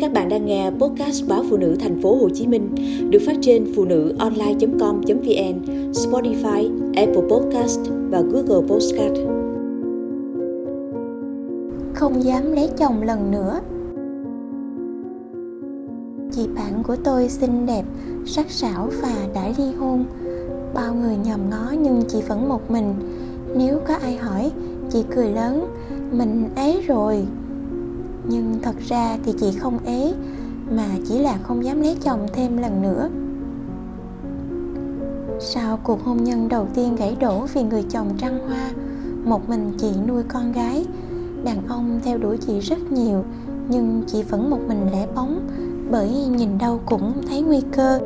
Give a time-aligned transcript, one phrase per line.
[0.00, 2.74] Các bạn đang nghe podcast báo phụ nữ thành phố Hồ Chí Minh
[3.10, 9.14] được phát trên phụ nữ online.com.vn, Spotify, Apple Podcast và Google Podcast.
[11.94, 13.60] Không dám lấy chồng lần nữa.
[16.32, 17.84] Chị bạn của tôi xinh đẹp,
[18.26, 20.04] sắc sảo và đã ly hôn.
[20.74, 22.94] Bao người nhòm ngó nhưng chị vẫn một mình.
[23.56, 24.50] Nếu có ai hỏi,
[24.90, 25.66] chị cười lớn,
[26.12, 27.26] mình ấy rồi,
[28.28, 30.14] nhưng thật ra thì chị không ế,
[30.70, 33.08] mà chỉ là không dám lấy chồng thêm lần nữa.
[35.40, 38.70] Sau cuộc hôn nhân đầu tiên gãy đổ vì người chồng trăng hoa,
[39.24, 40.86] một mình chị nuôi con gái.
[41.44, 43.24] Đàn ông theo đuổi chị rất nhiều,
[43.68, 45.48] nhưng chị vẫn một mình lẻ bóng,
[45.90, 48.00] bởi nhìn đâu cũng thấy nguy cơ.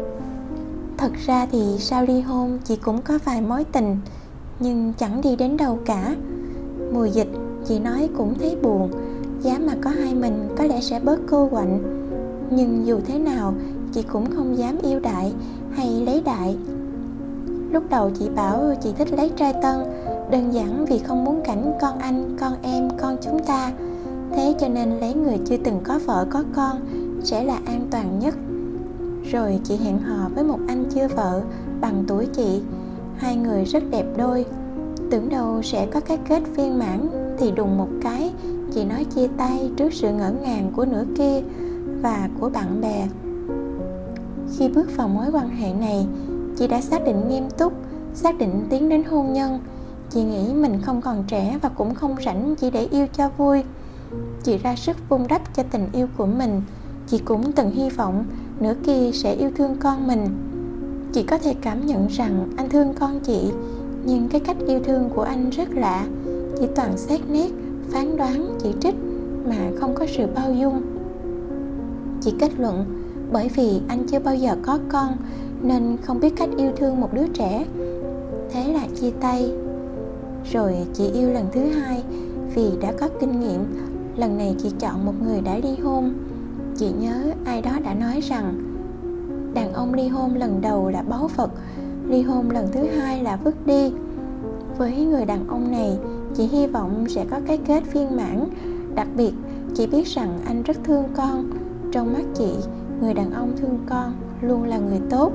[0.96, 3.96] Thật ra thì sau ly hôn, chị cũng có vài mối tình,
[4.60, 6.16] nhưng chẳng đi đến đâu cả.
[6.92, 7.28] Mùa dịch,
[7.64, 8.90] chị nói cũng thấy buồn
[9.44, 11.78] giá mà có hai mình có lẽ sẽ bớt cô quạnh.
[12.50, 13.54] Nhưng dù thế nào,
[13.92, 15.32] chị cũng không dám yêu đại
[15.72, 16.56] hay lấy đại.
[17.70, 19.76] Lúc đầu chị bảo chị thích lấy trai tân,
[20.30, 23.72] đơn giản vì không muốn cảnh con anh, con em, con chúng ta.
[24.36, 26.80] Thế cho nên lấy người chưa từng có vợ, có con
[27.22, 28.34] sẽ là an toàn nhất.
[29.32, 31.42] Rồi chị hẹn hò với một anh chưa vợ
[31.80, 32.62] bằng tuổi chị.
[33.16, 34.44] Hai người rất đẹp đôi.
[35.10, 38.33] Tưởng đâu sẽ có cái kết viên mãn thì đùng một cái
[38.74, 41.42] chị nói chia tay trước sự ngỡ ngàng của nửa kia
[42.02, 43.08] và của bạn bè.
[44.56, 46.06] Khi bước vào mối quan hệ này,
[46.56, 47.72] chị đã xác định nghiêm túc,
[48.14, 49.60] xác định tiến đến hôn nhân.
[50.10, 53.62] Chị nghĩ mình không còn trẻ và cũng không rảnh chỉ để yêu cho vui.
[54.42, 56.62] Chị ra sức vun đắp cho tình yêu của mình.
[57.06, 58.24] Chị cũng từng hy vọng
[58.60, 60.28] nửa kia sẽ yêu thương con mình.
[61.12, 63.52] Chị có thể cảm nhận rằng anh thương con chị,
[64.04, 66.06] nhưng cái cách yêu thương của anh rất lạ.
[66.60, 67.50] Chỉ toàn xét nét
[67.90, 68.94] phán đoán chỉ trích
[69.46, 70.82] mà không có sự bao dung.
[72.20, 72.84] Chị kết luận,
[73.32, 75.16] bởi vì anh chưa bao giờ có con
[75.62, 77.64] nên không biết cách yêu thương một đứa trẻ.
[78.50, 79.52] Thế là chia tay.
[80.52, 82.02] Rồi chị yêu lần thứ hai
[82.54, 83.64] vì đã có kinh nghiệm.
[84.16, 86.12] Lần này chị chọn một người đã ly hôn.
[86.76, 88.54] Chị nhớ ai đó đã nói rằng,
[89.54, 91.50] đàn ông ly hôn lần đầu là báu vật,
[92.08, 93.92] ly hôn lần thứ hai là vứt đi.
[94.78, 95.98] Với người đàn ông này
[96.34, 98.44] chị hy vọng sẽ có cái kết viên mãn.
[98.94, 99.32] Đặc biệt,
[99.74, 101.50] chị biết rằng anh rất thương con.
[101.92, 102.54] Trong mắt chị,
[103.00, 105.32] người đàn ông thương con luôn là người tốt.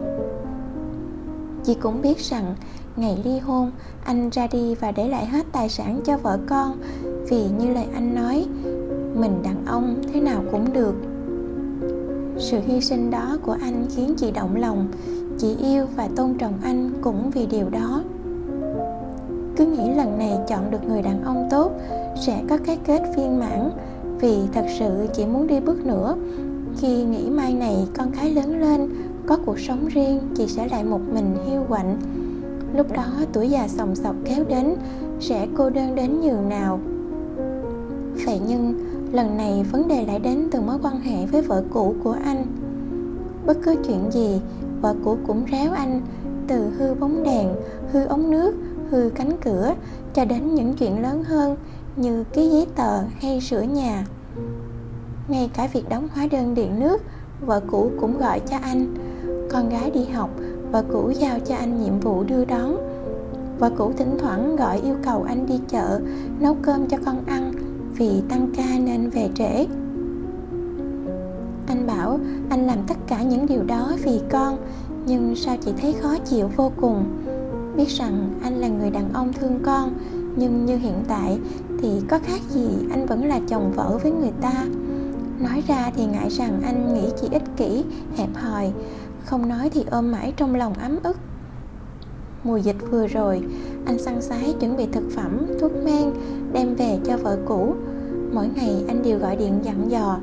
[1.64, 2.56] Chị cũng biết rằng
[2.96, 3.72] ngày ly hôn,
[4.04, 6.78] anh ra đi và để lại hết tài sản cho vợ con.
[7.30, 8.46] Vì như lời anh nói,
[9.16, 10.96] mình đàn ông thế nào cũng được.
[12.38, 14.88] Sự hy sinh đó của anh khiến chị động lòng.
[15.38, 18.04] Chị yêu và tôn trọng anh cũng vì điều đó
[19.60, 21.72] cứ nghĩ lần này chọn được người đàn ông tốt,
[22.16, 23.72] sẽ có cái kết viên mãn.
[24.20, 26.16] Vì thật sự chỉ muốn đi bước nữa.
[26.78, 28.90] Khi nghĩ mai này con cái lớn lên,
[29.28, 31.98] có cuộc sống riêng, chị sẽ lại một mình hiu quạnh.
[32.76, 34.76] Lúc đó tuổi già sòng sọc kéo đến,
[35.20, 36.80] sẽ cô đơn đến nhường nào.
[38.26, 38.74] Vậy nhưng
[39.12, 42.46] lần này vấn đề lại đến từ mối quan hệ với vợ cũ của anh.
[43.46, 44.42] Bất cứ chuyện gì,
[44.82, 46.02] vợ cũ cũng réo anh.
[46.48, 47.48] Từ hư bóng đèn,
[47.92, 48.56] hư ống nước
[48.90, 49.74] hư cánh cửa
[50.14, 51.56] cho đến những chuyện lớn hơn
[51.96, 54.06] như ký giấy tờ hay sửa nhà.
[55.28, 57.02] Ngay cả việc đóng hóa đơn điện nước,
[57.42, 58.96] vợ cũ cũng gọi cho anh.
[59.52, 60.30] Con gái đi học,
[60.72, 62.78] vợ cũ giao cho anh nhiệm vụ đưa đón.
[63.60, 66.00] Vợ cũ thỉnh thoảng gọi yêu cầu anh đi chợ,
[66.40, 67.52] nấu cơm cho con ăn
[67.98, 69.66] vì tăng ca nên về trễ.
[71.68, 74.58] Anh bảo anh làm tất cả những điều đó vì con,
[75.06, 77.06] nhưng sao chị thấy khó chịu vô cùng?
[77.80, 79.94] Biết rằng anh là người đàn ông thương con,
[80.36, 81.40] nhưng như hiện tại
[81.82, 84.66] thì có khác gì anh vẫn là chồng vợ với người ta.
[85.40, 87.84] Nói ra thì ngại rằng anh nghĩ chị ích kỷ,
[88.18, 88.72] hẹp hòi,
[89.26, 91.18] không nói thì ôm mãi trong lòng ấm ức.
[92.44, 93.42] Mùa dịch vừa rồi,
[93.86, 96.12] anh săn sái chuẩn bị thực phẩm, thuốc men,
[96.54, 97.74] đem về cho vợ cũ.
[98.34, 100.20] Mỗi ngày anh đều gọi điện dặn dò.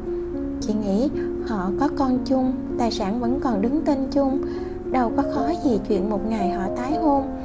[0.61, 1.09] Chị nghĩ
[1.47, 4.43] họ có con chung, tài sản vẫn còn đứng tên chung,
[4.91, 7.36] đâu có khó gì chuyện một ngày họ tái hôn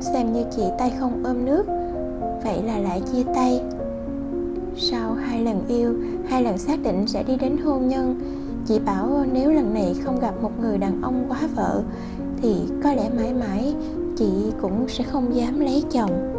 [0.00, 1.66] xem như chị tay không ôm nước.
[2.44, 3.60] Vậy là lại chia tay.
[4.76, 5.94] Sau hai lần yêu,
[6.28, 8.20] hai lần xác định sẽ đi đến hôn nhân,
[8.66, 11.82] chị bảo nếu lần này không gặp một người đàn ông quá vợ,
[12.42, 12.54] thì
[12.84, 13.74] có lẽ mãi mãi
[14.16, 16.35] chị cũng sẽ không dám lấy chồng.